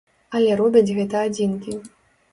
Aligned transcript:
Але 0.37 0.55
робяць 0.61 0.95
гэта 0.97 1.23
адзінкі. 1.29 1.79